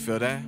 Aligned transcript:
feel 0.00 0.18
that? 0.18 0.42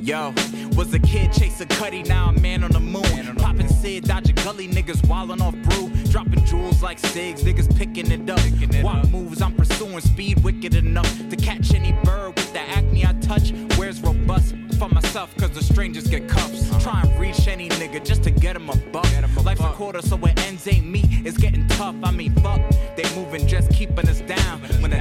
Yo, 0.00 0.32
was 0.74 0.94
a 0.94 0.98
kid 0.98 1.30
chasing 1.30 1.68
Cudi, 1.68 2.06
now 2.08 2.30
a 2.30 2.40
man 2.40 2.64
on 2.64 2.70
the 2.70 2.80
moon. 2.80 3.36
Popping 3.36 3.68
Sid, 3.68 4.04
dodging 4.04 4.36
gully 4.36 4.66
niggas, 4.66 5.02
wildin' 5.02 5.42
off 5.42 5.54
brew. 5.68 5.90
Dropping 6.10 6.42
jewels 6.46 6.82
like 6.82 6.98
cigs, 6.98 7.42
niggas 7.44 7.68
picking 7.76 8.10
it 8.10 8.30
up. 8.30 8.40
what 8.82 9.10
moves 9.10 9.42
I'm 9.42 9.54
pursuing, 9.54 10.00
speed 10.00 10.42
wicked 10.42 10.74
enough 10.74 11.28
to 11.28 11.36
catch 11.36 11.74
any 11.74 11.92
bird 12.04 12.34
with 12.36 12.52
the 12.54 12.60
acne 12.60 13.04
I 13.04 13.12
touch. 13.20 13.52
Where's 13.76 14.00
robust 14.00 14.54
for 14.78 14.88
myself, 14.88 15.36
cause 15.36 15.50
the 15.50 15.62
strangers 15.62 16.06
get 16.06 16.28
cuffs. 16.28 16.70
Try 16.82 17.02
and 17.02 17.20
reach 17.20 17.46
any 17.46 17.68
nigga 17.70 18.02
just 18.02 18.22
to 18.22 18.30
get 18.30 18.56
him 18.56 18.70
a 18.70 18.76
buck. 18.92 19.06
Life's 19.44 19.60
a 19.60 19.72
quarter, 19.72 20.00
so 20.00 20.16
it 20.24 20.38
ends 20.46 20.66
ain't 20.68 20.86
me. 20.86 21.02
It's 21.24 21.36
getting 21.36 21.66
tough, 21.68 21.96
I 22.02 22.12
mean, 22.12 22.32
fuck. 22.36 22.60
They 22.96 23.04
moving, 23.14 23.46
just 23.46 23.70
keeping 23.72 24.08
us 24.08 24.20
down. 24.22 24.60
When 24.80 24.92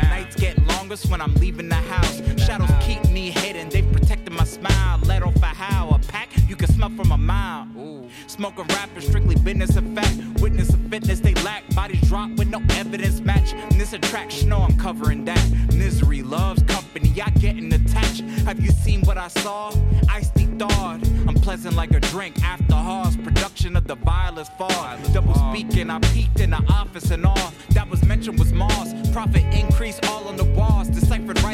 the 1.01 1.09
nights 1.09 1.11
get 1.11 1.11
longest, 1.11 1.11
when 1.11 1.21
I'm 1.21 1.33
leaving 1.35 1.69
the 1.69 1.75
house. 1.75 2.21
Shadows 2.45 2.71
keep 2.81 3.03
me 3.09 3.31
hidden, 3.31 3.69
they 3.69 3.81
protecting 3.81 4.35
my 4.35 4.43
smile. 4.43 4.99
Let 5.05 5.23
off 5.23 5.35
a 5.37 5.45
howl, 5.45 5.95
a 5.95 5.99
pack 5.99 6.29
you 6.47 6.55
can 6.55 6.71
smell 6.71 6.89
from 6.89 7.11
a 7.11 7.17
mile. 7.17 7.67
Ooh. 7.77 8.09
Smoking 8.27 8.67
rappers, 8.67 9.07
strictly 9.07 9.35
business 9.35 9.75
and 9.75 9.95
fact. 9.97 10.41
Witness 10.41 10.69
of 10.69 10.79
fitness, 10.89 11.19
they 11.19 11.33
lack. 11.35 11.63
Bodies 11.75 12.01
drop 12.07 12.31
with 12.31 12.47
no 12.49 12.61
evidence 12.71 13.19
match. 13.19 13.53
And 13.53 13.79
this 13.79 13.93
attraction, 13.93 14.49
no, 14.49 14.59
I'm 14.59 14.77
covering 14.77 15.25
that. 15.25 15.43
Misery 15.73 16.21
loves 16.23 16.63
company, 16.63 17.21
I 17.21 17.29
getting 17.31 17.71
attached. 17.73 18.21
Have 18.45 18.59
you 18.59 18.71
seen 18.71 19.01
what 19.01 19.17
I 19.17 19.27
saw? 19.27 19.73
Icy 20.09 20.45
thawed. 20.57 21.05
I'm 21.27 21.35
pleasant 21.35 21.75
like 21.75 21.91
a 21.91 21.99
drink 21.99 22.41
after 22.43 22.75
Hawes. 22.75 23.17
Production 23.17 23.75
of 23.75 23.87
the 23.87 23.95
vilest 23.95 24.53
fall. 24.57 24.97
Double 25.13 25.35
speaking, 25.35 25.89
I 25.89 25.99
peeked 25.99 26.39
in 26.39 26.51
the 26.51 26.63
office 26.69 27.11
and 27.11 27.25
all 27.25 27.51
that 27.71 27.89
was 27.89 28.03
mentioned 28.05 28.39
was 28.39 28.53
Mars. 28.53 28.93
Profit 29.11 29.43
increase 29.53 29.99
all 30.03 30.07
on 30.07 30.07
the 30.07 30.11
walls. 30.11 30.16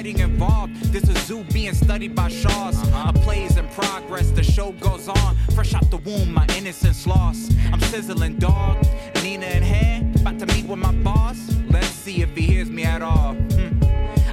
Involved. 0.04 0.76
This 0.92 1.08
a 1.08 1.18
zoo 1.20 1.46
being 1.54 1.74
studied 1.74 2.14
by 2.14 2.28
Shaws. 2.28 2.78
A 2.94 3.14
plays 3.14 3.56
in 3.56 3.66
progress, 3.70 4.32
the 4.32 4.44
show 4.44 4.74
goes 4.74 5.08
on. 5.08 5.36
Fresh 5.56 5.74
out 5.76 5.90
the 5.92 5.98
womb, 5.98 6.34
my 6.34 6.46
innocence 6.58 7.08
lost. 7.08 7.54
I'm 7.72 7.80
sizzling, 7.80 8.38
dog. 8.38 8.86
Nina 9.24 9.46
in 9.46 9.64
hand, 9.64 10.20
about 10.20 10.40
to 10.40 10.46
meet 10.48 10.66
with 10.66 10.80
my 10.80 10.92
boss. 10.92 11.40
Let's 11.70 11.88
see 11.88 12.22
if 12.22 12.36
he 12.36 12.42
hears 12.42 12.70
me 12.70 12.84
at 12.84 13.02
all. 13.02 13.34
Hmm. 13.34 13.80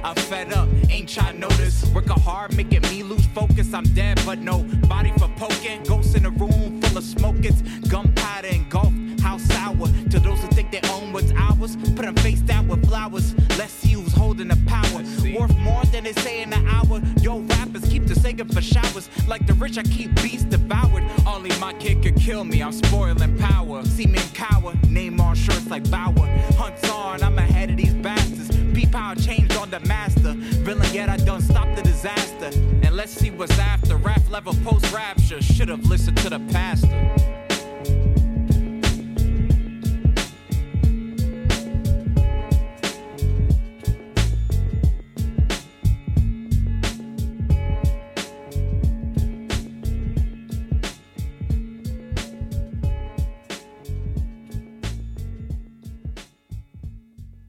I'm 0.03 0.15
fed 0.15 0.51
up, 0.51 0.67
ain't 0.89 1.15
y'all 1.15 1.33
notice? 1.33 1.89
Working 1.95 2.19
hard, 2.19 2.53
making 2.53 2.81
me 2.81 3.03
lose 3.03 3.25
focus. 3.27 3.73
I'm 3.73 3.85
dead, 3.93 4.21
but 4.25 4.39
no 4.39 4.63
body 4.89 5.13
for 5.17 5.29
poking. 5.37 5.83
Ghosts 5.83 6.15
in 6.15 6.25
a 6.25 6.31
room 6.31 6.81
full 6.81 6.97
of 6.97 7.03
smoke. 7.05 7.37
It's 7.45 7.61
gunpowder 7.87 8.49
and 8.49 8.69
golf. 8.69 8.93
How 9.21 9.37
sour 9.37 9.87
to 10.09 10.19
those 10.19 10.39
who 10.41 10.47
think 10.49 10.71
they 10.71 10.81
own 10.89 11.13
what's 11.13 11.31
ours. 11.31 11.77
Put 11.95 12.03
them 12.03 12.15
face 12.15 12.41
down 12.41 12.67
with 12.67 12.85
flowers. 12.87 13.30
The 14.51 14.57
power. 14.67 15.01
Worth 15.37 15.57
more 15.59 15.83
than 15.85 16.03
they 16.03 16.13
say 16.13 16.41
in 16.41 16.53
an 16.53 16.67
hour. 16.67 17.01
Yo, 17.21 17.39
rappers 17.39 17.87
keep 17.89 18.05
the 18.05 18.15
singing 18.15 18.47
for 18.47 18.61
showers. 18.61 19.09
Like 19.27 19.45
the 19.47 19.53
rich, 19.53 19.77
I 19.77 19.83
keep 19.83 20.13
beasts 20.21 20.43
devoured. 20.43 21.03
Only 21.25 21.51
my 21.59 21.73
kid 21.73 22.03
could 22.03 22.17
kill 22.17 22.43
me. 22.43 22.61
I'm 22.61 22.73
spoiling 22.73 23.37
power. 23.37 23.83
See 23.85 24.07
me 24.07 24.19
in 24.19 24.29
cower. 24.33 24.73
Name 24.87 25.19
on 25.21 25.35
shirts 25.35 25.69
like 25.69 25.89
Bauer. 25.89 26.27
Hunts 26.57 26.89
on, 26.89 27.23
I'm 27.23 27.37
ahead 27.37 27.69
of 27.71 27.77
these 27.77 27.93
bastards. 27.93 28.49
How 28.91 29.11
I 29.11 29.15
changed 29.15 29.55
on 29.55 29.69
the 29.69 29.79
master. 29.81 30.33
Villain, 30.65 30.93
yet 30.93 31.07
I 31.07 31.15
done 31.15 31.41
stop 31.41 31.73
the 31.77 31.81
disaster. 31.81 32.49
And 32.83 32.93
let's 32.93 33.13
see 33.13 33.31
what's 33.31 33.57
after. 33.57 33.95
Rap 33.95 34.21
level 34.29 34.53
post 34.65 34.91
rapture. 34.91 35.41
Should've 35.41 35.85
listened 35.85 36.17
to 36.17 36.29
the 36.29 36.39
pastor. 36.51 37.50